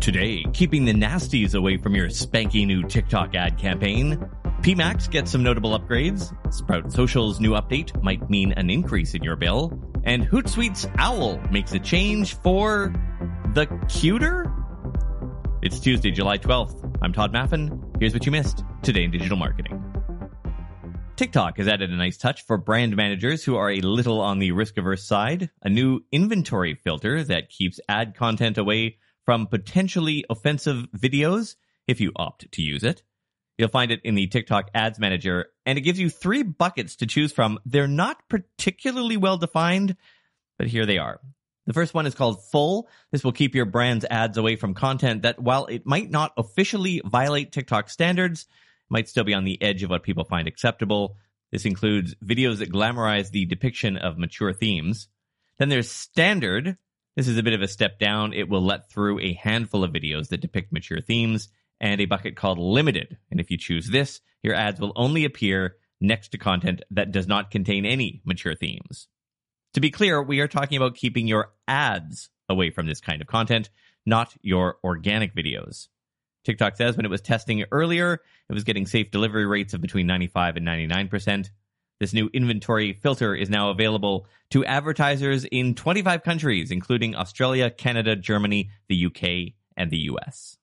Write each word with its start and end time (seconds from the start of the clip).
Today, 0.00 0.44
keeping 0.52 0.84
the 0.84 0.92
nasties 0.92 1.54
away 1.54 1.76
from 1.78 1.94
your 1.94 2.08
spanky 2.08 2.66
new 2.66 2.82
TikTok 2.82 3.34
ad 3.34 3.58
campaign. 3.58 4.16
PMax 4.60 5.10
gets 5.10 5.30
some 5.30 5.42
notable 5.42 5.76
upgrades. 5.78 6.32
Sprout 6.52 6.92
Social's 6.92 7.40
new 7.40 7.52
update 7.52 8.00
might 8.02 8.28
mean 8.30 8.52
an 8.52 8.70
increase 8.70 9.14
in 9.14 9.24
your 9.24 9.36
bill. 9.36 9.72
And 10.04 10.22
Hootsuite's 10.22 10.86
Owl 10.98 11.38
makes 11.50 11.72
a 11.72 11.78
change 11.78 12.34
for 12.34 12.92
the 13.54 13.66
cuter? 13.88 14.52
It's 15.62 15.80
Tuesday, 15.80 16.10
July 16.10 16.38
12th. 16.38 16.98
I'm 17.02 17.12
Tod 17.12 17.32
Maffin. 17.32 17.82
Here's 17.98 18.12
what 18.12 18.26
you 18.26 18.32
missed 18.32 18.62
today 18.82 19.04
in 19.04 19.10
digital 19.10 19.36
marketing. 19.36 19.82
TikTok 21.16 21.56
has 21.56 21.66
added 21.66 21.90
a 21.90 21.96
nice 21.96 22.18
touch 22.18 22.44
for 22.44 22.58
brand 22.58 22.94
managers 22.94 23.42
who 23.42 23.56
are 23.56 23.70
a 23.70 23.80
little 23.80 24.20
on 24.20 24.38
the 24.38 24.52
risk 24.52 24.76
averse 24.76 25.04
side. 25.04 25.50
A 25.62 25.70
new 25.70 26.00
inventory 26.12 26.78
filter 26.84 27.24
that 27.24 27.48
keeps 27.48 27.80
ad 27.88 28.14
content 28.14 28.58
away 28.58 28.98
from 29.26 29.46
potentially 29.48 30.24
offensive 30.30 30.86
videos 30.96 31.56
if 31.86 32.00
you 32.00 32.12
opt 32.16 32.50
to 32.52 32.62
use 32.62 32.82
it. 32.82 33.02
You'll 33.58 33.68
find 33.68 33.90
it 33.90 34.00
in 34.04 34.14
the 34.14 34.26
TikTok 34.26 34.70
Ads 34.74 34.98
Manager, 34.98 35.46
and 35.66 35.76
it 35.76 35.82
gives 35.82 35.98
you 35.98 36.08
three 36.08 36.42
buckets 36.42 36.96
to 36.96 37.06
choose 37.06 37.32
from. 37.32 37.58
They're 37.66 37.88
not 37.88 38.28
particularly 38.28 39.16
well 39.16 39.36
defined, 39.36 39.96
but 40.58 40.68
here 40.68 40.86
they 40.86 40.98
are. 40.98 41.20
The 41.66 41.72
first 41.72 41.94
one 41.94 42.06
is 42.06 42.14
called 42.14 42.44
Full. 42.52 42.88
This 43.10 43.24
will 43.24 43.32
keep 43.32 43.54
your 43.54 43.64
brand's 43.64 44.04
ads 44.08 44.36
away 44.36 44.56
from 44.56 44.74
content 44.74 45.22
that, 45.22 45.40
while 45.40 45.66
it 45.66 45.84
might 45.84 46.10
not 46.10 46.32
officially 46.36 47.02
violate 47.04 47.50
TikTok 47.50 47.90
standards, 47.90 48.46
might 48.88 49.08
still 49.08 49.24
be 49.24 49.34
on 49.34 49.44
the 49.44 49.60
edge 49.60 49.82
of 49.82 49.90
what 49.90 50.04
people 50.04 50.24
find 50.24 50.46
acceptable. 50.46 51.16
This 51.50 51.64
includes 51.64 52.14
videos 52.24 52.58
that 52.58 52.72
glamorize 52.72 53.30
the 53.30 53.46
depiction 53.46 53.96
of 53.96 54.18
mature 54.18 54.52
themes. 54.52 55.08
Then 55.58 55.68
there's 55.68 55.90
Standard, 55.90 56.76
this 57.16 57.28
is 57.28 57.38
a 57.38 57.42
bit 57.42 57.54
of 57.54 57.62
a 57.62 57.68
step 57.68 57.98
down. 57.98 58.32
It 58.32 58.48
will 58.48 58.62
let 58.62 58.90
through 58.90 59.20
a 59.20 59.32
handful 59.32 59.82
of 59.82 59.92
videos 59.92 60.28
that 60.28 60.42
depict 60.42 60.72
mature 60.72 61.00
themes 61.00 61.48
and 61.80 62.00
a 62.00 62.06
bucket 62.06 62.36
called 62.36 62.58
limited. 62.58 63.16
And 63.30 63.40
if 63.40 63.50
you 63.50 63.58
choose 63.58 63.88
this, 63.88 64.20
your 64.42 64.54
ads 64.54 64.80
will 64.80 64.92
only 64.96 65.24
appear 65.24 65.76
next 66.00 66.28
to 66.28 66.38
content 66.38 66.82
that 66.90 67.12
does 67.12 67.26
not 67.26 67.50
contain 67.50 67.86
any 67.86 68.20
mature 68.24 68.54
themes. 68.54 69.08
To 69.74 69.80
be 69.80 69.90
clear, 69.90 70.22
we 70.22 70.40
are 70.40 70.48
talking 70.48 70.76
about 70.76 70.94
keeping 70.94 71.26
your 71.26 71.52
ads 71.66 72.30
away 72.48 72.70
from 72.70 72.86
this 72.86 73.00
kind 73.00 73.20
of 73.20 73.28
content, 73.28 73.70
not 74.04 74.34
your 74.42 74.76
organic 74.84 75.34
videos. 75.34 75.88
TikTok 76.44 76.76
says 76.76 76.96
when 76.96 77.06
it 77.06 77.10
was 77.10 77.20
testing 77.20 77.64
earlier, 77.72 78.20
it 78.48 78.52
was 78.52 78.64
getting 78.64 78.86
safe 78.86 79.10
delivery 79.10 79.46
rates 79.46 79.74
of 79.74 79.80
between 79.80 80.06
95 80.06 80.56
and 80.56 80.66
99%. 80.66 81.50
This 81.98 82.12
new 82.12 82.28
inventory 82.34 82.92
filter 82.92 83.34
is 83.34 83.48
now 83.48 83.70
available 83.70 84.26
to 84.50 84.62
advertisers 84.66 85.46
in 85.46 85.74
25 85.74 86.22
countries, 86.22 86.70
including 86.70 87.14
Australia, 87.14 87.70
Canada, 87.70 88.14
Germany, 88.14 88.68
the 88.88 89.06
UK, 89.06 89.54
and 89.78 89.90
the 89.90 90.10
US. 90.10 90.58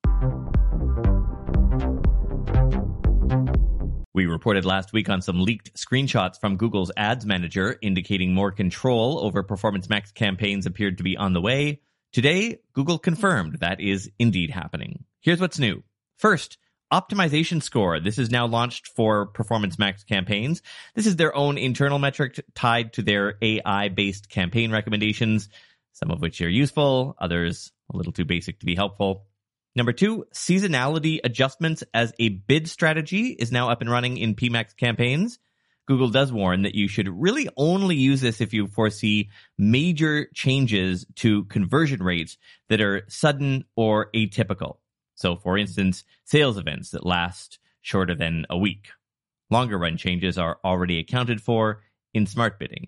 We 4.13 4.27
reported 4.27 4.63
last 4.63 4.93
week 4.93 5.09
on 5.09 5.23
some 5.23 5.41
leaked 5.41 5.73
screenshots 5.75 6.39
from 6.39 6.55
Google's 6.55 6.91
ads 6.95 7.25
manager 7.25 7.79
indicating 7.81 8.35
more 8.35 8.51
control 8.51 9.17
over 9.17 9.41
Performance 9.41 9.89
Max 9.89 10.11
campaigns 10.11 10.67
appeared 10.67 10.99
to 10.99 11.03
be 11.03 11.17
on 11.17 11.33
the 11.33 11.41
way. 11.41 11.81
Today, 12.11 12.59
Google 12.73 12.99
confirmed 12.99 13.57
that 13.59 13.81
is 13.81 14.11
indeed 14.19 14.51
happening. 14.51 15.05
Here's 15.19 15.41
what's 15.41 15.57
new. 15.57 15.81
First, 16.15 16.59
optimization 16.93 17.63
score. 17.63 17.99
This 17.99 18.19
is 18.19 18.29
now 18.29 18.45
launched 18.45 18.89
for 18.89 19.25
Performance 19.25 19.79
Max 19.79 20.03
campaigns. 20.03 20.61
This 20.93 21.07
is 21.07 21.15
their 21.15 21.35
own 21.35 21.57
internal 21.57 21.97
metric 21.97 22.39
tied 22.53 22.93
to 22.93 23.01
their 23.01 23.35
AI 23.41 23.89
based 23.89 24.29
campaign 24.29 24.71
recommendations, 24.71 25.49
some 25.93 26.11
of 26.11 26.21
which 26.21 26.39
are 26.41 26.49
useful, 26.49 27.15
others 27.19 27.71
a 27.91 27.97
little 27.97 28.13
too 28.13 28.25
basic 28.25 28.59
to 28.59 28.67
be 28.67 28.75
helpful. 28.75 29.25
Number 29.75 29.91
two, 29.91 30.25
seasonality 30.35 31.19
adjustments 31.23 31.83
as 31.95 32.13
a 32.19 32.29
bid 32.29 32.69
strategy 32.69 33.29
is 33.29 33.51
now 33.51 33.69
up 33.71 33.81
and 33.81 33.89
running 33.89 34.17
in 34.17 34.35
PMax 34.35 34.77
campaigns. 34.77 35.39
Google 35.87 36.09
does 36.09 36.31
warn 36.31 36.61
that 36.61 36.75
you 36.75 36.87
should 36.87 37.09
really 37.09 37.49
only 37.57 37.95
use 37.95 38.21
this 38.21 38.39
if 38.39 38.53
you 38.53 38.67
foresee 38.67 39.31
major 39.57 40.27
changes 40.35 41.07
to 41.15 41.45
conversion 41.45 42.03
rates 42.03 42.37
that 42.69 42.81
are 42.81 43.01
sudden 43.07 43.65
or 43.75 44.11
atypical. 44.15 44.77
So, 45.15 45.35
for 45.35 45.57
instance, 45.57 46.03
sales 46.25 46.57
events 46.57 46.91
that 46.91 47.05
last 47.05 47.59
shorter 47.81 48.15
than 48.15 48.45
a 48.49 48.57
week. 48.57 48.89
Longer 49.49 49.77
run 49.77 49.97
changes 49.97 50.37
are 50.37 50.57
already 50.63 50.99
accounted 50.99 51.41
for 51.41 51.81
in 52.13 52.25
smart 52.25 52.59
bidding. 52.59 52.87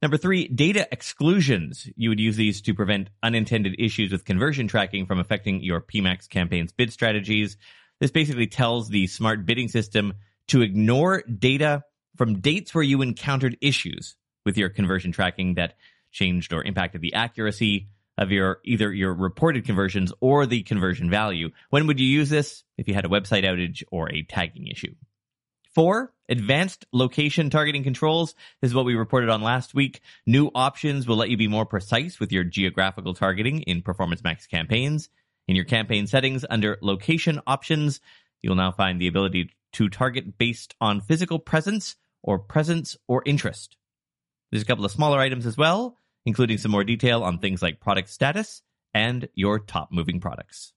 Number 0.00 0.16
three, 0.16 0.46
data 0.46 0.86
exclusions. 0.92 1.88
You 1.96 2.08
would 2.10 2.20
use 2.20 2.36
these 2.36 2.62
to 2.62 2.74
prevent 2.74 3.10
unintended 3.22 3.74
issues 3.78 4.12
with 4.12 4.24
conversion 4.24 4.68
tracking 4.68 5.06
from 5.06 5.18
affecting 5.18 5.60
your 5.60 5.80
PMax 5.80 6.28
campaign's 6.28 6.72
bid 6.72 6.92
strategies. 6.92 7.56
This 7.98 8.12
basically 8.12 8.46
tells 8.46 8.88
the 8.88 9.08
smart 9.08 9.44
bidding 9.44 9.68
system 9.68 10.14
to 10.48 10.62
ignore 10.62 11.22
data 11.22 11.82
from 12.16 12.40
dates 12.40 12.74
where 12.74 12.84
you 12.84 13.02
encountered 13.02 13.56
issues 13.60 14.14
with 14.44 14.56
your 14.56 14.68
conversion 14.68 15.10
tracking 15.10 15.54
that 15.54 15.74
changed 16.12 16.52
or 16.52 16.62
impacted 16.62 17.00
the 17.00 17.14
accuracy 17.14 17.88
of 18.18 18.32
your 18.32 18.58
either 18.64 18.92
your 18.92 19.14
reported 19.14 19.64
conversions 19.64 20.12
or 20.20 20.44
the 20.44 20.62
conversion 20.64 21.08
value. 21.08 21.50
When 21.70 21.86
would 21.86 22.00
you 22.00 22.06
use 22.06 22.28
this? 22.28 22.64
If 22.76 22.88
you 22.88 22.94
had 22.94 23.06
a 23.06 23.08
website 23.08 23.44
outage 23.44 23.82
or 23.90 24.12
a 24.12 24.24
tagging 24.24 24.66
issue. 24.66 24.94
Four, 25.74 26.12
advanced 26.28 26.86
location 26.92 27.50
targeting 27.50 27.84
controls. 27.84 28.34
This 28.60 28.70
is 28.70 28.74
what 28.74 28.84
we 28.84 28.96
reported 28.96 29.30
on 29.30 29.42
last 29.42 29.74
week. 29.74 30.00
New 30.26 30.50
options 30.54 31.06
will 31.06 31.16
let 31.16 31.30
you 31.30 31.36
be 31.36 31.46
more 31.46 31.64
precise 31.64 32.18
with 32.18 32.32
your 32.32 32.42
geographical 32.42 33.14
targeting 33.14 33.62
in 33.62 33.82
Performance 33.82 34.24
Max 34.24 34.46
campaigns. 34.46 35.08
In 35.46 35.54
your 35.54 35.64
campaign 35.64 36.06
settings 36.06 36.44
under 36.50 36.78
location 36.82 37.40
options, 37.46 38.00
you'll 38.42 38.56
now 38.56 38.72
find 38.72 39.00
the 39.00 39.08
ability 39.08 39.50
to 39.74 39.88
target 39.88 40.36
based 40.38 40.74
on 40.80 41.00
physical 41.00 41.38
presence 41.38 41.94
or 42.22 42.38
presence 42.38 42.96
or 43.06 43.22
interest. 43.24 43.76
There's 44.50 44.62
a 44.62 44.66
couple 44.66 44.84
of 44.84 44.90
smaller 44.90 45.18
items 45.18 45.46
as 45.46 45.56
well 45.56 45.96
including 46.28 46.58
some 46.58 46.70
more 46.70 46.84
detail 46.84 47.22
on 47.24 47.38
things 47.38 47.62
like 47.62 47.80
product 47.80 48.10
status 48.10 48.60
and 48.92 49.30
your 49.34 49.58
top 49.58 49.88
moving 49.90 50.20
products. 50.20 50.74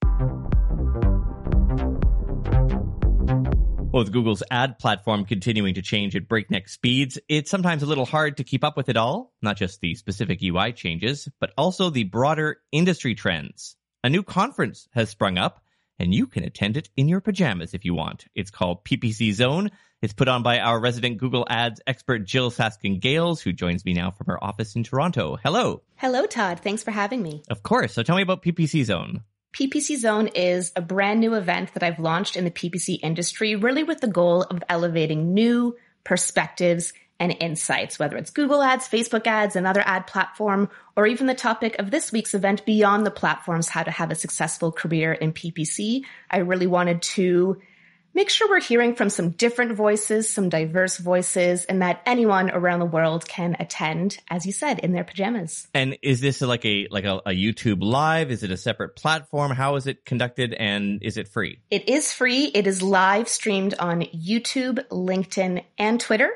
With 3.93 4.13
Google's 4.13 4.41
ad 4.49 4.79
platform 4.79 5.25
continuing 5.25 5.73
to 5.73 5.81
change 5.81 6.15
at 6.15 6.29
breakneck 6.29 6.69
speeds, 6.69 7.19
it's 7.27 7.51
sometimes 7.51 7.83
a 7.83 7.85
little 7.85 8.05
hard 8.05 8.37
to 8.37 8.45
keep 8.45 8.63
up 8.63 8.77
with 8.77 8.87
it 8.87 8.95
all, 8.95 9.33
not 9.41 9.57
just 9.57 9.81
the 9.81 9.93
specific 9.95 10.39
UI 10.41 10.71
changes, 10.71 11.27
but 11.41 11.51
also 11.57 11.89
the 11.89 12.05
broader 12.05 12.61
industry 12.71 13.13
trends. 13.13 13.75
A 14.05 14.09
new 14.09 14.23
conference 14.23 14.87
has 14.93 15.09
sprung 15.09 15.37
up, 15.37 15.61
and 15.99 16.15
you 16.15 16.27
can 16.27 16.45
attend 16.45 16.77
it 16.77 16.89
in 16.95 17.09
your 17.09 17.19
pajamas 17.19 17.73
if 17.73 17.83
you 17.83 17.93
want. 17.93 18.25
It's 18.33 18.51
called 18.51 18.85
PPC 18.85 19.33
Zone, 19.33 19.69
it's 20.01 20.13
put 20.13 20.27
on 20.27 20.41
by 20.41 20.59
our 20.59 20.79
resident 20.79 21.17
Google 21.17 21.45
Ads 21.49 21.81
expert, 21.85 22.25
Jyll 22.25 22.51
Saskin 22.51 22.99
Gales, 22.99 23.41
who 23.41 23.53
joins 23.53 23.85
me 23.85 23.93
now 23.93 24.11
from 24.11 24.27
her 24.27 24.43
office 24.43 24.75
in 24.75 24.83
Toronto. 24.83 25.37
Hello. 25.43 25.83
Hello, 25.95 26.25
Tod. 26.25 26.59
Thanks 26.59 26.83
for 26.83 26.91
having 26.91 27.21
me. 27.21 27.43
Of 27.49 27.61
course. 27.61 27.93
So 27.93 28.03
tell 28.03 28.15
me 28.15 28.23
about 28.23 28.41
PPC 28.43 28.83
Zone. 28.83 29.23
PPC 29.53 29.97
Zone 29.97 30.27
is 30.27 30.71
a 30.75 30.81
brand 30.81 31.19
new 31.19 31.35
event 31.35 31.73
that 31.73 31.83
I've 31.83 31.99
launched 31.99 32.35
in 32.35 32.45
the 32.45 32.51
PPC 32.51 32.99
industry, 33.03 33.55
really 33.55 33.83
with 33.83 33.99
the 33.99 34.07
goal 34.07 34.43
of 34.43 34.63
elevating 34.69 35.33
new 35.33 35.75
perspectives 36.03 36.93
and 37.19 37.37
insights, 37.39 37.99
whether 37.99 38.17
it's 38.17 38.31
Google 38.31 38.63
Ads, 38.63 38.87
Facebook 38.87 39.27
Ads, 39.27 39.55
another 39.55 39.83
ad 39.85 40.07
platform, 40.07 40.69
or 40.95 41.05
even 41.05 41.27
the 41.27 41.35
topic 41.35 41.75
of 41.77 41.91
this 41.91 42.11
week's 42.11 42.33
event, 42.33 42.65
Beyond 42.65 43.05
the 43.05 43.11
Platforms, 43.11 43.69
How 43.69 43.83
to 43.83 43.91
Have 43.91 44.09
a 44.09 44.15
Successful 44.15 44.71
Career 44.71 45.13
in 45.13 45.31
PPC. 45.31 46.01
I 46.31 46.39
really 46.39 46.65
wanted 46.65 47.03
to 47.03 47.61
make 48.13 48.29
sure 48.29 48.49
we're 48.49 48.61
hearing 48.61 48.95
from 48.95 49.09
some 49.09 49.31
different 49.31 49.73
voices, 49.73 50.29
some 50.29 50.49
diverse 50.49 50.97
voices, 50.97 51.65
and 51.65 51.81
that 51.81 52.01
anyone 52.05 52.51
around 52.51 52.79
the 52.79 52.85
world 52.85 53.27
can 53.27 53.55
attend, 53.59 54.19
as 54.29 54.45
you 54.45 54.51
said, 54.51 54.79
in 54.79 54.91
their 54.91 55.03
pajamas. 55.03 55.67
And 55.73 55.97
is 56.01 56.21
this 56.21 56.41
like 56.41 56.65
a 56.65 56.87
like 56.91 57.05
a, 57.05 57.21
a, 57.25 57.31
YouTube 57.31 57.81
live? 57.81 58.31
Is 58.31 58.43
it 58.43 58.51
a 58.51 58.57
separate 58.57 58.95
platform? 58.95 59.51
How 59.51 59.75
is 59.75 59.87
it 59.87 60.05
conducted 60.05 60.53
and 60.53 61.01
is 61.01 61.17
it 61.17 61.27
free? 61.27 61.59
It 61.69 61.87
is 61.87 62.11
free. 62.11 62.45
It 62.45 62.67
is 62.67 62.81
live 62.81 63.27
streamed 63.27 63.73
on 63.75 64.01
YouTube, 64.01 64.85
LinkedIn, 64.89 65.63
and 65.77 65.99
Twitter. 65.99 66.31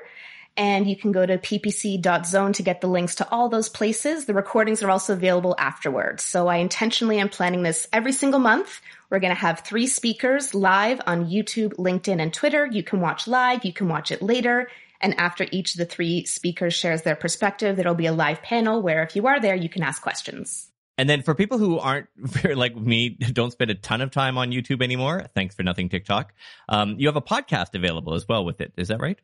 And 0.57 0.89
you 0.89 0.95
can 0.95 1.11
go 1.11 1.25
to 1.25 1.37
ppc.zone 1.37 2.53
to 2.53 2.63
get 2.63 2.79
the 2.79 2.87
links 2.87 3.15
to 3.15 3.29
all 3.29 3.49
those 3.49 3.67
places. 3.67 4.25
The 4.25 4.33
recordings 4.33 4.81
are 4.83 4.89
also 4.89 5.11
available 5.11 5.53
afterwards. 5.57 6.23
So 6.23 6.47
I 6.47 6.57
intentionally 6.57 7.19
am 7.19 7.27
planning 7.27 7.63
this 7.63 7.89
every 7.91 8.13
single 8.13 8.39
month 8.39 8.79
we're 9.09 9.19
going 9.19 9.33
to 9.33 9.39
have 9.39 9.61
three 9.61 9.87
speakers 9.87 10.53
live 10.53 11.01
on 11.05 11.29
YouTube, 11.29 11.73
LinkedIn, 11.75 12.21
and 12.21 12.33
Twitter. 12.33 12.65
You 12.65 12.83
can 12.83 13.01
watch 13.01 13.27
live, 13.27 13.65
you 13.65 13.73
can 13.73 13.87
watch 13.87 14.11
it 14.11 14.21
later. 14.21 14.69
And 15.01 15.19
after 15.19 15.45
each 15.51 15.73
of 15.73 15.79
the 15.79 15.85
three 15.85 16.25
speakers 16.25 16.73
shares 16.73 17.01
their 17.03 17.15
perspective, 17.15 17.75
there'll 17.75 17.95
be 17.95 18.05
a 18.05 18.13
live 18.13 18.41
panel 18.41 18.81
where 18.81 19.03
if 19.03 19.15
you 19.15 19.27
are 19.27 19.39
there, 19.39 19.55
you 19.55 19.69
can 19.69 19.83
ask 19.83 20.01
questions. 20.01 20.69
And 20.97 21.09
then 21.09 21.21
for 21.21 21.35
people 21.35 21.57
who 21.57 21.77
aren't 21.77 22.07
like 22.55 22.75
me, 22.75 23.09
don't 23.09 23.51
spend 23.51 23.71
a 23.71 23.75
ton 23.75 24.01
of 24.01 24.11
time 24.11 24.37
on 24.37 24.51
YouTube 24.51 24.81
anymore. 24.81 25.25
Thanks 25.35 25.55
for 25.55 25.63
nothing 25.63 25.89
TikTok. 25.89 26.33
Um, 26.69 26.95
you 26.97 27.07
have 27.07 27.17
a 27.17 27.21
podcast 27.21 27.75
available 27.75 28.13
as 28.13 28.27
well 28.27 28.45
with 28.45 28.61
it. 28.61 28.73
Is 28.77 28.87
that 28.87 29.01
right? 29.01 29.19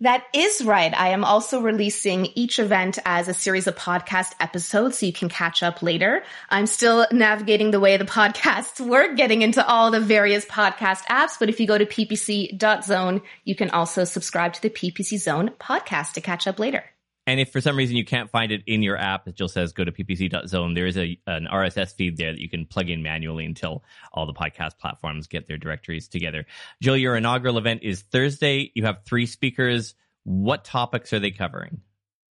That 0.00 0.24
is 0.34 0.62
right. 0.62 0.92
I 0.94 1.08
am 1.08 1.24
also 1.24 1.62
releasing 1.62 2.26
each 2.34 2.58
event 2.58 2.98
as 3.06 3.28
a 3.28 3.34
series 3.34 3.66
of 3.66 3.76
podcast 3.76 4.32
episodes 4.40 4.98
so 4.98 5.06
you 5.06 5.12
can 5.12 5.30
catch 5.30 5.62
up 5.62 5.82
later. 5.82 6.22
I'm 6.50 6.66
still 6.66 7.06
navigating 7.10 7.70
the 7.70 7.80
way 7.80 7.96
the 7.96 8.04
podcasts 8.18 8.78
work, 8.78 9.16
getting 9.16 9.40
into 9.40 9.66
all 9.66 9.90
the 9.90 10.00
various 10.00 10.44
podcast 10.44 11.04
apps. 11.06 11.38
But 11.38 11.48
if 11.48 11.60
you 11.60 11.66
go 11.66 11.78
to 11.78 11.86
ppc.zone, 11.86 13.22
you 13.44 13.54
can 13.54 13.70
also 13.70 14.04
subscribe 14.04 14.52
to 14.54 14.62
the 14.62 14.70
PPC 14.70 15.18
Zone 15.18 15.52
podcast 15.58 16.12
to 16.12 16.20
catch 16.20 16.46
up 16.46 16.58
later. 16.58 16.84
And 17.26 17.40
if 17.40 17.50
for 17.50 17.60
some 17.60 17.76
reason 17.76 17.96
you 17.96 18.04
can't 18.04 18.30
find 18.30 18.52
it 18.52 18.62
in 18.66 18.82
your 18.82 18.96
app, 18.96 19.26
it 19.26 19.34
just 19.34 19.54
says 19.54 19.72
go 19.72 19.84
to 19.84 19.90
ppc.zone. 19.90 20.74
There 20.74 20.86
is 20.86 20.96
a 20.96 21.18
an 21.26 21.48
RSS 21.50 21.94
feed 21.94 22.16
there 22.16 22.32
that 22.32 22.40
you 22.40 22.48
can 22.48 22.66
plug 22.66 22.88
in 22.88 23.02
manually 23.02 23.44
until 23.44 23.82
all 24.12 24.26
the 24.26 24.32
podcast 24.32 24.78
platforms 24.78 25.26
get 25.26 25.46
their 25.46 25.58
directories 25.58 26.08
together. 26.08 26.46
Jyll, 26.80 26.96
your 26.96 27.16
inaugural 27.16 27.58
event 27.58 27.82
is 27.82 28.02
Thursday. 28.02 28.70
You 28.74 28.84
have 28.84 29.04
three 29.04 29.26
speakers. 29.26 29.94
What 30.22 30.64
topics 30.64 31.12
are 31.12 31.20
they 31.20 31.32
covering? 31.32 31.80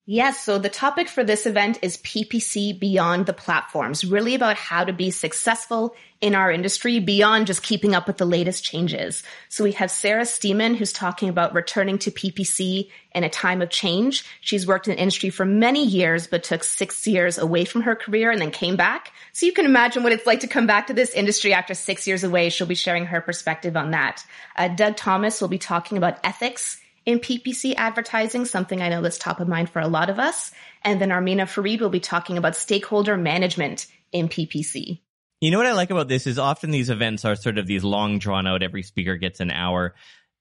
Yes. 0.08 0.44
So 0.44 0.58
the 0.58 0.68
topic 0.68 1.08
for 1.08 1.24
this 1.24 1.46
event 1.46 1.78
is 1.84 1.98
PPC 1.98 2.80
beyond 2.80 3.28
the 3.28 3.34
platforms, 3.34 4.04
really 4.04 4.34
about 4.34 4.58
how 4.58 4.84
to 4.84 4.92
be 4.92 5.12
successful 5.12 5.96
in 6.22 6.34
our 6.34 6.52
industry 6.52 7.00
beyond 7.00 7.46
just 7.46 7.62
keeping 7.62 7.94
up 7.94 8.08
with 8.08 8.18
the 8.18 8.26
latest 8.26 8.64
changes. 8.64 9.22
So 9.50 9.64
we 9.64 9.74
have 9.74 9.92
Sarah 9.92 10.24
Stemen, 10.24 10.76
who's 10.76 10.92
talking 10.92 11.30
about 11.30 11.54
returning 11.54 12.00
to 12.00 12.12
PPC 12.12 12.90
in 13.14 13.24
a 13.24 13.30
time 13.30 13.62
of 13.62 13.70
change. 13.70 14.26
She's 14.42 14.66
worked 14.66 14.88
in 14.88 14.96
the 14.96 15.00
industry 15.00 15.30
for 15.30 15.46
many 15.46 15.86
years, 15.86 16.26
but 16.26 16.44
took 16.44 16.64
six 16.64 17.06
years 17.06 17.38
away 17.38 17.66
from 17.66 17.82
her 17.84 17.96
career 17.96 18.32
and 18.32 18.42
then 18.42 18.52
came 18.52 18.76
back. 18.76 19.12
So 19.34 19.46
you 19.46 19.54
can 19.54 19.66
imagine 19.66 20.02
what 20.02 20.14
it's 20.14 20.26
like 20.26 20.40
to 20.40 20.48
come 20.48 20.66
back 20.66 20.88
to 20.88 20.94
this 20.94 21.14
industry 21.14 21.54
after 21.54 21.76
six 21.76 22.08
years 22.08 22.24
away. 22.24 22.50
She'll 22.50 22.66
be 22.66 22.74
sharing 22.74 23.06
her 23.06 23.22
perspective 23.22 23.78
on 23.78 23.92
that. 23.92 24.26
Uh, 24.56 24.68
Doug 24.68 24.96
Thomas 24.96 25.42
will 25.42 25.48
be 25.48 25.60
talking 25.60 25.98
about 25.98 26.18
ethics 26.24 26.82
in 27.06 27.20
PPC 27.20 27.74
advertising, 27.76 28.46
something 28.46 28.82
I 28.82 28.90
know 28.90 29.02
that's 29.02 29.18
top 29.18 29.40
of 29.40 29.48
mind 29.48 29.70
for 29.70 29.80
a 29.80 29.88
lot 29.88 30.10
of 30.10 30.20
us. 30.20 30.52
And 30.84 31.02
then 31.02 31.10
Armina 31.10 31.48
Farid 31.48 31.82
will 31.82 31.90
be 31.90 32.00
talking 32.00 32.38
about 32.38 32.56
stakeholder 32.56 33.18
management 33.18 33.88
in 34.12 34.30
PPC. 34.30 35.00
You 35.40 35.50
know 35.50 35.58
what 35.58 35.68
I 35.68 35.74
like 35.74 35.90
about 35.90 36.08
this 36.08 36.28
is 36.28 36.38
often 36.38 36.70
these 36.70 36.92
events 36.92 37.26
are 37.26 37.36
sort 37.36 37.58
of 37.58 37.66
these 37.66 37.84
long 37.84 38.20
drawn 38.20 38.46
out, 38.46 38.62
every 38.62 38.84
speaker 38.84 39.18
gets 39.18 39.40
an 39.40 39.50
hour. 39.50 39.96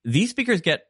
These 0.05 0.31
speakers 0.31 0.61
get 0.61 0.83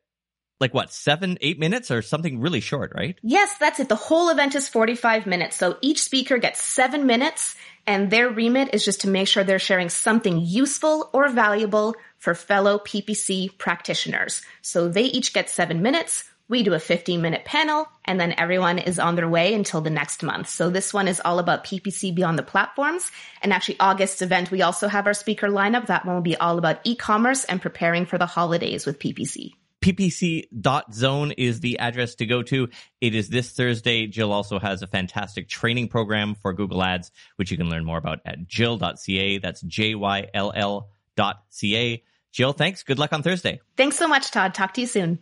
like 0.58 0.74
what, 0.74 0.92
seven, 0.92 1.38
eight 1.40 1.58
minutes 1.58 1.90
or 1.90 2.02
something 2.02 2.40
really 2.40 2.60
short, 2.60 2.92
right? 2.94 3.16
Yes, 3.22 3.56
that's 3.58 3.80
it. 3.80 3.88
The 3.88 3.94
whole 3.94 4.28
event 4.28 4.54
is 4.54 4.68
45 4.68 5.26
minutes. 5.26 5.56
So 5.56 5.78
each 5.80 6.02
speaker 6.02 6.38
gets 6.38 6.60
seven 6.60 7.06
minutes 7.06 7.56
and 7.90 8.08
their 8.08 8.30
remit 8.30 8.72
is 8.72 8.84
just 8.84 9.00
to 9.00 9.08
make 9.08 9.26
sure 9.26 9.42
they're 9.42 9.58
sharing 9.58 9.88
something 9.88 10.38
useful 10.40 11.10
or 11.12 11.28
valuable 11.28 11.96
for 12.18 12.36
fellow 12.36 12.78
PPC 12.78 13.58
practitioners. 13.58 14.42
So 14.62 14.88
they 14.88 15.02
each 15.02 15.32
get 15.32 15.50
seven 15.50 15.82
minutes. 15.82 16.22
We 16.48 16.62
do 16.62 16.74
a 16.74 16.78
15 16.78 17.20
minute 17.20 17.44
panel 17.44 17.88
and 18.04 18.20
then 18.20 18.36
everyone 18.38 18.78
is 18.78 19.00
on 19.00 19.16
their 19.16 19.28
way 19.28 19.54
until 19.54 19.80
the 19.80 19.90
next 19.90 20.22
month. 20.22 20.48
So 20.48 20.70
this 20.70 20.94
one 20.94 21.08
is 21.08 21.20
all 21.24 21.40
about 21.40 21.64
PPC 21.64 22.14
beyond 22.14 22.38
the 22.38 22.44
platforms. 22.44 23.10
And 23.42 23.52
actually 23.52 23.80
August's 23.80 24.22
event, 24.22 24.52
we 24.52 24.62
also 24.62 24.86
have 24.86 25.08
our 25.08 25.14
speaker 25.14 25.48
lineup. 25.48 25.86
That 25.86 26.06
one 26.06 26.14
will 26.14 26.22
be 26.22 26.36
all 26.36 26.58
about 26.58 26.78
e-commerce 26.84 27.44
and 27.44 27.60
preparing 27.60 28.06
for 28.06 28.18
the 28.18 28.26
holidays 28.26 28.86
with 28.86 29.00
PPC 29.00 29.54
ppc.zone 29.80 31.32
is 31.32 31.60
the 31.60 31.78
address 31.78 32.14
to 32.16 32.26
go 32.26 32.42
to. 32.42 32.68
It 33.00 33.14
is 33.14 33.28
this 33.28 33.50
Thursday. 33.50 34.06
Jyll 34.06 34.32
also 34.32 34.58
has 34.58 34.82
a 34.82 34.86
fantastic 34.86 35.48
training 35.48 35.88
program 35.88 36.34
for 36.34 36.52
Google 36.52 36.82
Ads, 36.82 37.10
which 37.36 37.50
you 37.50 37.56
can 37.56 37.70
learn 37.70 37.84
more 37.84 37.98
about 37.98 38.20
at 38.24 38.46
jyll.ca. 38.46 39.38
That's 39.38 39.60
J-Y-L-L 39.62 40.88
dot 41.16 41.42
C-A. 41.50 42.02
Jyll, 42.32 42.52
thanks. 42.52 42.82
Good 42.82 42.98
luck 42.98 43.12
on 43.12 43.22
Thursday. 43.22 43.60
Thanks 43.76 43.96
so 43.96 44.06
much, 44.06 44.30
Tod. 44.30 44.54
Talk 44.54 44.74
to 44.74 44.80
you 44.80 44.86
soon. 44.86 45.18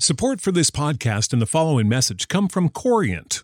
Support 0.00 0.40
for 0.40 0.52
this 0.52 0.70
podcast 0.70 1.32
and 1.32 1.40
the 1.40 1.46
following 1.46 1.88
message 1.88 2.28
come 2.28 2.48
from 2.48 2.68
Corient 2.68 3.43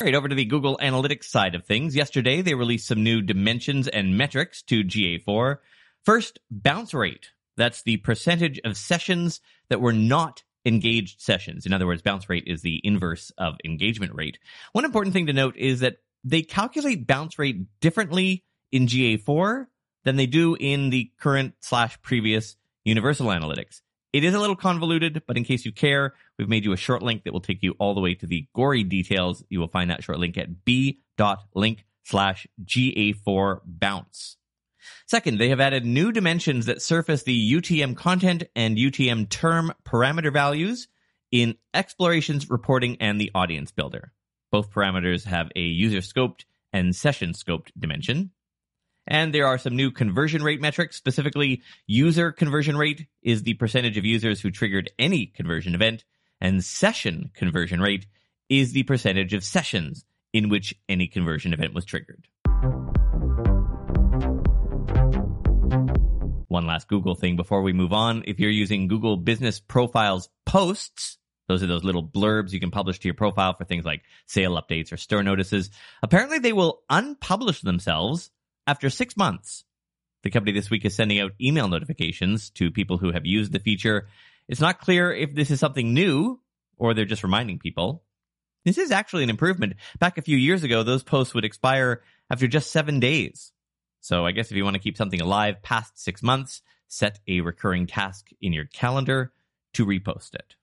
Right, 0.00 0.14
over 0.14 0.26
to 0.26 0.34
the 0.34 0.46
Google 0.46 0.78
Analytics 0.82 1.24
side 1.24 1.54
of 1.54 1.66
things. 1.66 1.94
Yesterday, 1.94 2.40
they 2.40 2.54
released 2.54 2.88
some 2.88 3.04
new 3.04 3.20
dimensions 3.20 3.88
and 3.88 4.16
metrics 4.16 4.62
to 4.62 4.82
GA4. 4.82 5.58
First, 6.04 6.40
bounce 6.50 6.94
rate. 6.94 7.30
That's 7.56 7.82
the 7.82 7.98
percentage 7.98 8.58
of 8.64 8.76
sessions 8.76 9.40
that 9.68 9.82
were 9.82 9.92
not 9.92 10.42
engaged 10.64 11.20
sessions. 11.20 11.66
In 11.66 11.74
other 11.74 11.86
words, 11.86 12.02
bounce 12.02 12.28
rate 12.28 12.44
is 12.46 12.62
the 12.62 12.80
inverse 12.82 13.30
of 13.36 13.56
engagement 13.64 14.14
rate. 14.14 14.38
One 14.72 14.86
important 14.86 15.12
thing 15.12 15.26
to 15.26 15.32
note 15.32 15.56
is 15.56 15.80
that 15.80 15.98
they 16.24 16.42
calculate 16.42 17.06
bounce 17.06 17.38
rate 17.38 17.66
differently 17.80 18.44
in 18.70 18.86
GA4 18.86 19.66
than 20.04 20.16
they 20.16 20.26
do 20.26 20.56
in 20.58 20.90
the 20.90 21.12
current 21.20 21.54
slash 21.60 22.00
previous 22.00 22.56
Universal 22.84 23.26
Analytics. 23.26 23.82
It 24.12 24.24
is 24.24 24.34
a 24.34 24.38
little 24.38 24.56
convoluted, 24.56 25.22
but 25.26 25.38
in 25.38 25.44
case 25.44 25.64
you 25.64 25.72
care, 25.72 26.12
we've 26.38 26.48
made 26.48 26.64
you 26.64 26.72
a 26.72 26.76
short 26.76 27.02
link 27.02 27.24
that 27.24 27.32
will 27.32 27.40
take 27.40 27.62
you 27.62 27.74
all 27.78 27.94
the 27.94 28.00
way 28.00 28.14
to 28.14 28.26
the 28.26 28.46
gory 28.54 28.84
details. 28.84 29.42
You 29.48 29.58
will 29.58 29.68
find 29.68 29.90
that 29.90 30.04
short 30.04 30.18
link 30.18 30.36
at 30.36 30.64
b.link 30.64 31.84
slash 32.04 32.46
GA4 32.64 33.60
bounce. 33.64 34.36
Second, 35.06 35.38
they 35.38 35.48
have 35.48 35.60
added 35.60 35.86
new 35.86 36.12
dimensions 36.12 36.66
that 36.66 36.82
surface 36.82 37.22
the 37.22 37.52
UTM 37.52 37.96
content 37.96 38.44
and 38.54 38.76
UTM 38.76 39.28
term 39.28 39.72
parameter 39.84 40.32
values 40.32 40.88
in 41.30 41.56
explorations, 41.72 42.50
reporting, 42.50 42.98
and 43.00 43.20
the 43.20 43.30
audience 43.34 43.70
builder. 43.70 44.12
Both 44.50 44.70
parameters 44.70 45.24
have 45.24 45.50
a 45.56 45.60
user 45.60 45.98
scoped 45.98 46.44
and 46.72 46.94
session 46.94 47.32
scoped 47.32 47.70
dimension. 47.78 48.32
And 49.06 49.34
there 49.34 49.46
are 49.46 49.58
some 49.58 49.76
new 49.76 49.90
conversion 49.90 50.42
rate 50.42 50.60
metrics. 50.60 50.96
Specifically, 50.96 51.62
user 51.86 52.30
conversion 52.30 52.76
rate 52.76 53.06
is 53.22 53.42
the 53.42 53.54
percentage 53.54 53.98
of 53.98 54.04
users 54.04 54.40
who 54.40 54.50
triggered 54.50 54.90
any 54.98 55.26
conversion 55.26 55.74
event, 55.74 56.04
and 56.40 56.64
session 56.64 57.30
conversion 57.34 57.80
rate 57.80 58.06
is 58.48 58.72
the 58.72 58.84
percentage 58.84 59.34
of 59.34 59.44
sessions 59.44 60.04
in 60.32 60.48
which 60.48 60.74
any 60.88 61.08
conversion 61.08 61.52
event 61.52 61.74
was 61.74 61.84
triggered. 61.84 62.26
One 66.48 66.66
last 66.66 66.86
Google 66.86 67.14
thing 67.14 67.36
before 67.36 67.62
we 67.62 67.72
move 67.72 67.92
on. 67.92 68.24
If 68.26 68.38
you're 68.38 68.50
using 68.50 68.86
Google 68.86 69.16
Business 69.16 69.58
Profiles 69.58 70.28
posts, 70.44 71.16
those 71.48 71.62
are 71.62 71.66
those 71.66 71.82
little 71.82 72.06
blurbs 72.06 72.52
you 72.52 72.60
can 72.60 72.70
publish 72.70 72.98
to 73.00 73.08
your 73.08 73.14
profile 73.14 73.54
for 73.54 73.64
things 73.64 73.84
like 73.84 74.02
sale 74.26 74.60
updates 74.60 74.92
or 74.92 74.96
store 74.96 75.22
notices. 75.22 75.70
Apparently 76.02 76.38
they 76.38 76.52
will 76.52 76.82
unpublish 76.90 77.62
themselves 77.62 78.30
after 78.66 78.90
six 78.90 79.16
months, 79.16 79.64
the 80.22 80.30
company 80.30 80.52
this 80.52 80.70
week 80.70 80.84
is 80.84 80.94
sending 80.94 81.20
out 81.20 81.32
email 81.40 81.68
notifications 81.68 82.50
to 82.50 82.70
people 82.70 82.98
who 82.98 83.12
have 83.12 83.26
used 83.26 83.52
the 83.52 83.58
feature. 83.58 84.08
It's 84.48 84.60
not 84.60 84.80
clear 84.80 85.12
if 85.12 85.34
this 85.34 85.50
is 85.50 85.60
something 85.60 85.94
new 85.94 86.40
or 86.76 86.94
they're 86.94 87.04
just 87.04 87.24
reminding 87.24 87.58
people. 87.58 88.02
This 88.64 88.78
is 88.78 88.92
actually 88.92 89.24
an 89.24 89.30
improvement. 89.30 89.74
Back 89.98 90.18
a 90.18 90.22
few 90.22 90.36
years 90.36 90.62
ago, 90.62 90.82
those 90.82 91.02
posts 91.02 91.34
would 91.34 91.44
expire 91.44 92.02
after 92.30 92.46
just 92.46 92.70
seven 92.70 93.00
days. 93.00 93.52
So 94.00 94.24
I 94.24 94.32
guess 94.32 94.50
if 94.50 94.56
you 94.56 94.64
want 94.64 94.74
to 94.74 94.82
keep 94.82 94.96
something 94.96 95.20
alive 95.20 95.62
past 95.62 95.98
six 95.98 96.22
months, 96.22 96.62
set 96.86 97.18
a 97.26 97.40
recurring 97.40 97.86
task 97.86 98.28
in 98.40 98.52
your 98.52 98.66
calendar 98.66 99.32
to 99.74 99.86
repost 99.86 100.34
it. 100.34 100.54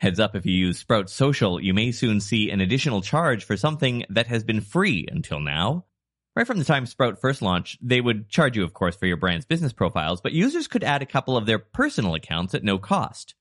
Heads 0.00 0.18
up 0.18 0.34
if 0.34 0.46
you 0.46 0.54
use 0.54 0.78
Sprout 0.78 1.10
Social, 1.10 1.60
you 1.60 1.74
may 1.74 1.92
soon 1.92 2.20
see 2.20 2.50
an 2.50 2.62
additional 2.62 3.02
charge 3.02 3.44
for 3.44 3.58
something 3.58 4.06
that 4.08 4.28
has 4.28 4.42
been 4.42 4.62
free 4.62 5.06
until 5.12 5.40
now. 5.40 5.84
Right 6.34 6.46
from 6.46 6.58
the 6.58 6.64
time 6.64 6.86
Sprout 6.86 7.20
first 7.20 7.42
launched, 7.42 7.86
they 7.86 8.00
would 8.00 8.30
charge 8.30 8.56
you, 8.56 8.64
of 8.64 8.72
course, 8.72 8.96
for 8.96 9.04
your 9.04 9.18
brand's 9.18 9.44
business 9.44 9.74
profiles, 9.74 10.22
but 10.22 10.32
users 10.32 10.68
could 10.68 10.84
add 10.84 11.02
a 11.02 11.06
couple 11.06 11.36
of 11.36 11.44
their 11.44 11.58
personal 11.58 12.14
accounts 12.14 12.54
at 12.54 12.64
no 12.64 12.78
cost. 12.78 13.34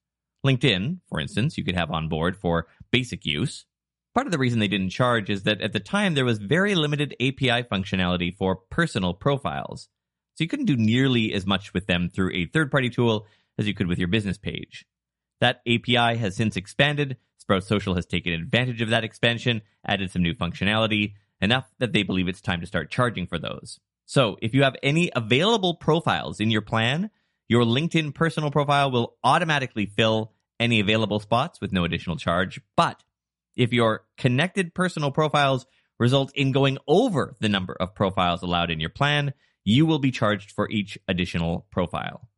LinkedIn, 0.45 0.99
for 1.07 1.21
instance, 1.21 1.57
you 1.57 1.63
could 1.63 1.77
have 1.77 1.91
on 1.91 2.09
board 2.09 2.35
for 2.35 2.67
basic 2.91 3.25
use. 3.25 3.65
Part 4.13 4.27
of 4.27 4.33
the 4.33 4.37
reason 4.37 4.59
they 4.59 4.67
didn't 4.67 4.89
charge 4.89 5.29
is 5.29 5.43
that 5.43 5.61
at 5.61 5.71
the 5.71 5.79
time 5.79 6.13
there 6.13 6.25
was 6.25 6.39
very 6.39 6.75
limited 6.75 7.15
API 7.21 7.63
functionality 7.63 8.35
for 8.35 8.57
personal 8.57 9.13
profiles. 9.13 9.87
So 10.35 10.43
you 10.43 10.49
couldn't 10.49 10.65
do 10.65 10.75
nearly 10.75 11.33
as 11.33 11.45
much 11.45 11.73
with 11.73 11.87
them 11.87 12.09
through 12.09 12.33
a 12.33 12.47
third 12.47 12.69
party 12.69 12.89
tool 12.89 13.27
as 13.57 13.65
you 13.65 13.73
could 13.73 13.87
with 13.87 13.97
your 13.99 14.09
business 14.09 14.37
page. 14.37 14.85
That 15.39 15.61
API 15.67 16.17
has 16.17 16.35
since 16.35 16.55
expanded. 16.57 17.17
Sprout 17.37 17.63
Social 17.63 17.95
has 17.95 18.05
taken 18.05 18.33
advantage 18.33 18.81
of 18.81 18.89
that 18.89 19.03
expansion, 19.03 19.61
added 19.85 20.11
some 20.11 20.21
new 20.21 20.33
functionality, 20.33 21.13
enough 21.41 21.69
that 21.79 21.93
they 21.93 22.03
believe 22.03 22.27
it's 22.27 22.41
time 22.41 22.61
to 22.61 22.67
start 22.67 22.91
charging 22.91 23.25
for 23.25 23.39
those. 23.39 23.79
So 24.05 24.37
if 24.41 24.53
you 24.53 24.63
have 24.63 24.75
any 24.83 25.11
available 25.15 25.75
profiles 25.75 26.39
in 26.39 26.51
your 26.51 26.61
plan, 26.61 27.09
your 27.47 27.63
LinkedIn 27.63 28.13
personal 28.13 28.51
profile 28.51 28.91
will 28.91 29.15
automatically 29.23 29.85
fill 29.85 30.33
any 30.59 30.79
available 30.79 31.19
spots 31.19 31.61
with 31.61 31.71
no 31.71 31.83
additional 31.83 32.17
charge. 32.17 32.59
But 32.75 33.03
if 33.55 33.71
your 33.71 34.05
connected 34.17 34.73
personal 34.73 35.11
profiles 35.11 35.65
result 35.99 36.31
in 36.35 36.51
going 36.51 36.77
over 36.87 37.35
the 37.39 37.49
number 37.49 37.75
of 37.79 37.95
profiles 37.95 38.41
allowed 38.41 38.71
in 38.71 38.79
your 38.79 38.89
plan, 38.89 39.33
you 39.63 39.85
will 39.85 39.99
be 39.99 40.11
charged 40.11 40.51
for 40.51 40.69
each 40.69 40.97
additional 41.07 41.67
profile. 41.71 42.29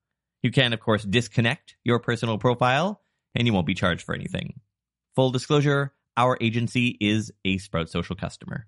You 0.44 0.52
can, 0.52 0.74
of 0.74 0.80
course, 0.80 1.04
disconnect 1.04 1.76
your 1.84 2.00
personal 2.00 2.38
profile 2.40 3.02
and 3.36 3.46
you 3.46 3.54
won't 3.54 3.68
be 3.68 3.76
charged 3.76 4.02
for 4.02 4.16
anything. 4.16 4.60
Full 5.16 5.32
disclosure, 5.32 5.94
our 6.18 6.38
agency 6.42 6.98
is 7.00 7.32
a 7.46 7.60
Sprout 7.60 7.90
Social 7.90 8.16
customer. 8.16 8.68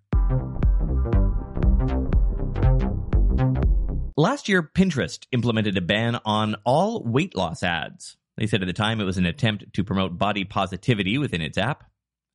Last 4.16 4.48
year, 4.48 4.62
Pinterest 4.62 5.26
implemented 5.32 5.76
a 5.76 5.82
ban 5.82 6.20
on 6.26 6.56
all 6.64 7.04
weight 7.04 7.36
loss 7.36 7.64
ads. 7.64 8.18
They 8.38 8.46
said 8.46 8.62
at 8.62 8.68
the 8.68 8.74
time 8.74 9.02
it 9.02 9.06
was 9.06 9.18
an 9.18 9.26
attempt 9.26 9.74
to 9.74 9.84
promote 9.84 10.18
body 10.18 10.44
positivity 10.44 11.18
within 11.18 11.42
its 11.42 11.58
app. 11.58 11.86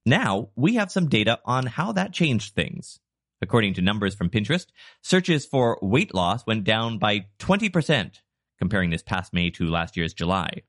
Now, 0.05 0.49
we 0.57 0.75
have 0.75 0.91
some 0.91 1.09
data 1.09 1.39
on 1.45 1.67
how 1.67 1.93
that 1.93 2.13
changed 2.13 2.55
things. 2.55 2.99
According 3.41 3.75
to 3.75 3.83
numbers 3.83 4.17
from 4.17 4.31
Pinterest, 4.31 4.67
searches 5.01 5.47
for 5.47 5.79
weight 5.81 6.13
loss 6.13 6.45
went 6.45 6.65
down 6.65 6.99
by 6.99 7.27
20% 7.39 8.21
comparing 8.59 8.91
this 8.91 9.03
past 9.03 9.33
May 9.33 9.51
to 9.51 9.69
last 9.69 9.97
year's 9.97 10.15
July. 10.15 10.63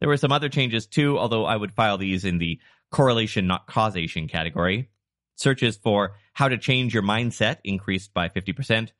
There 0.00 0.08
were 0.08 0.16
some 0.16 0.32
other 0.32 0.48
changes 0.48 0.86
too, 0.86 1.18
although 1.18 1.44
I 1.44 1.56
would 1.56 1.72
file 1.72 1.98
these 1.98 2.24
in 2.24 2.38
the 2.38 2.60
correlation, 2.90 3.46
not 3.46 3.66
causation 3.66 4.28
category. 4.28 4.88
Searches 5.36 5.76
for 5.76 6.14
how 6.32 6.48
to 6.48 6.58
change 6.58 6.94
your 6.94 7.02
mindset 7.02 7.58
increased 7.64 8.12
by 8.14 8.28
50%. 8.28 8.90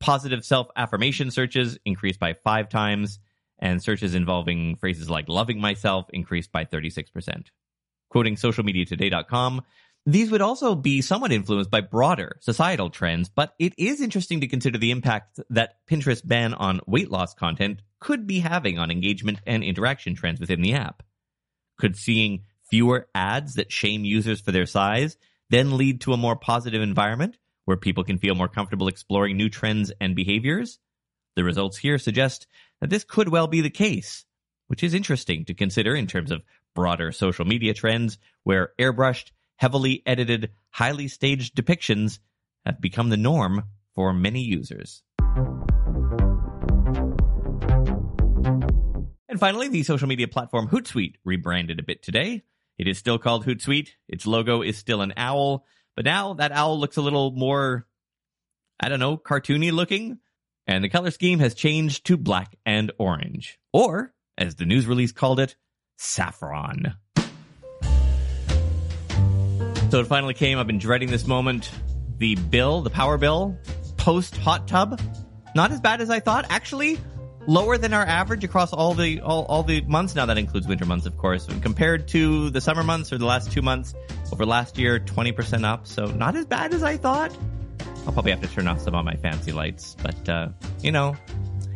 Positive 0.00 0.44
self 0.44 0.68
affirmation 0.76 1.30
searches 1.30 1.78
increased 1.84 2.20
by 2.20 2.34
five 2.34 2.68
times. 2.68 3.18
And 3.58 3.82
searches 3.82 4.14
involving 4.14 4.76
phrases 4.76 5.08
like 5.08 5.28
loving 5.28 5.60
myself 5.60 6.06
increased 6.10 6.52
by 6.52 6.66
36%. 6.66 7.46
Quoting 8.10 8.36
socialmediatoday.com, 8.36 9.62
these 10.06 10.30
would 10.30 10.40
also 10.40 10.76
be 10.76 11.02
somewhat 11.02 11.32
influenced 11.32 11.70
by 11.70 11.80
broader 11.80 12.38
societal 12.40 12.90
trends, 12.90 13.28
but 13.28 13.54
it 13.58 13.74
is 13.76 14.00
interesting 14.00 14.40
to 14.40 14.46
consider 14.46 14.78
the 14.78 14.92
impact 14.92 15.40
that 15.50 15.84
Pinterest 15.90 16.24
ban 16.24 16.54
on 16.54 16.80
weight 16.86 17.10
loss 17.10 17.34
content 17.34 17.82
could 17.98 18.24
be 18.24 18.38
having 18.38 18.78
on 18.78 18.92
engagement 18.92 19.40
and 19.46 19.64
interaction 19.64 20.14
trends 20.14 20.38
within 20.38 20.62
the 20.62 20.74
app. 20.74 21.02
Could 21.76 21.96
seeing 21.96 22.44
fewer 22.70 23.08
ads 23.16 23.54
that 23.54 23.72
shame 23.72 24.04
users 24.04 24.40
for 24.40 24.52
their 24.52 24.66
size 24.66 25.16
then 25.50 25.76
lead 25.76 26.00
to 26.00 26.12
a 26.12 26.16
more 26.16 26.36
positive 26.36 26.82
environment 26.82 27.36
where 27.64 27.76
people 27.76 28.04
can 28.04 28.18
feel 28.18 28.36
more 28.36 28.48
comfortable 28.48 28.88
exploring 28.88 29.36
new 29.36 29.48
trends 29.48 29.92
and 30.00 30.14
behaviors? 30.14 30.78
The 31.34 31.42
results 31.42 31.78
here 31.78 31.98
suggest 31.98 32.46
that 32.80 32.90
this 32.90 33.04
could 33.04 33.28
well 33.28 33.48
be 33.48 33.60
the 33.60 33.70
case, 33.70 34.24
which 34.68 34.84
is 34.84 34.94
interesting 34.94 35.44
to 35.46 35.54
consider 35.54 35.96
in 35.96 36.06
terms 36.06 36.30
of 36.30 36.42
broader 36.76 37.10
social 37.10 37.44
media 37.44 37.74
trends 37.74 38.18
where 38.44 38.70
airbrushed 38.78 39.30
heavily 39.56 40.02
edited, 40.06 40.50
highly 40.70 41.08
staged 41.08 41.54
depictions 41.54 42.18
have 42.64 42.80
become 42.80 43.08
the 43.08 43.16
norm 43.16 43.64
for 43.94 44.12
many 44.12 44.40
users. 44.40 45.02
And 49.28 49.40
finally, 49.40 49.68
the 49.68 49.82
social 49.82 50.08
media 50.08 50.28
platform 50.28 50.68
Hootsuite 50.68 51.16
rebranded 51.24 51.78
a 51.78 51.82
bit 51.82 52.02
today. 52.02 52.42
It 52.78 52.88
is 52.88 52.98
still 52.98 53.18
called 53.18 53.44
Hootsuite. 53.44 53.90
Its 54.08 54.26
logo 54.26 54.62
is 54.62 54.78
still 54.78 55.02
an 55.02 55.12
owl, 55.16 55.64
but 55.94 56.04
now 56.04 56.34
that 56.34 56.52
owl 56.52 56.78
looks 56.78 56.96
a 56.96 57.02
little 57.02 57.32
more, 57.32 57.86
I 58.80 58.88
don't 58.88 59.00
know, 59.00 59.16
cartoony 59.16 59.72
looking. 59.72 60.18
And 60.66 60.82
the 60.82 60.88
color 60.88 61.10
scheme 61.10 61.38
has 61.38 61.54
changed 61.54 62.06
to 62.06 62.16
black 62.16 62.56
and 62.66 62.92
orange. 62.98 63.58
Or, 63.72 64.12
as 64.36 64.56
the 64.56 64.66
news 64.66 64.86
release 64.86 65.12
called 65.12 65.38
it, 65.38 65.56
saffron. 65.96 66.94
So 69.90 70.00
it 70.00 70.06
finally 70.08 70.34
came. 70.34 70.58
I've 70.58 70.66
been 70.66 70.78
dreading 70.78 71.10
this 71.10 71.26
moment. 71.26 71.70
The 72.18 72.34
bill, 72.34 72.82
the 72.82 72.90
power 72.90 73.18
bill, 73.18 73.56
post 73.96 74.36
hot 74.36 74.66
tub, 74.66 75.00
not 75.54 75.70
as 75.70 75.80
bad 75.80 76.00
as 76.00 76.10
I 76.10 76.18
thought. 76.20 76.46
Actually, 76.48 76.98
lower 77.46 77.78
than 77.78 77.94
our 77.94 78.04
average 78.04 78.42
across 78.42 78.72
all 78.72 78.94
the 78.94 79.20
all, 79.20 79.44
all 79.44 79.62
the 79.62 79.82
months. 79.82 80.14
Now 80.14 80.26
that 80.26 80.38
includes 80.38 80.66
winter 80.66 80.84
months, 80.84 81.06
of 81.06 81.16
course. 81.16 81.46
Compared 81.62 82.08
to 82.08 82.50
the 82.50 82.60
summer 82.60 82.82
months 82.82 83.12
or 83.12 83.18
the 83.18 83.26
last 83.26 83.52
two 83.52 83.62
months 83.62 83.94
over 84.32 84.44
last 84.44 84.76
year, 84.76 84.98
twenty 84.98 85.32
percent 85.32 85.64
up. 85.64 85.86
So 85.86 86.06
not 86.06 86.34
as 86.34 86.46
bad 86.46 86.74
as 86.74 86.82
I 86.82 86.96
thought. 86.96 87.36
I'll 88.06 88.12
probably 88.12 88.32
have 88.32 88.40
to 88.42 88.48
turn 88.48 88.66
off 88.68 88.80
some 88.80 88.94
of 88.94 89.04
my 89.04 89.16
fancy 89.16 89.52
lights, 89.52 89.96
but 90.02 90.28
uh, 90.28 90.48
you 90.82 90.92
know, 90.92 91.16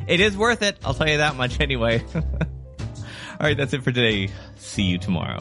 it 0.08 0.20
is 0.20 0.36
worth 0.36 0.62
it. 0.62 0.78
I'll 0.84 0.94
tell 0.94 1.08
you 1.08 1.18
that 1.18 1.36
much 1.36 1.60
anyway. 1.60 2.04
all 2.14 2.22
right, 3.40 3.56
that's 3.56 3.72
it 3.72 3.84
for 3.84 3.92
today. 3.92 4.30
See 4.56 4.82
you 4.82 4.98
tomorrow. 4.98 5.40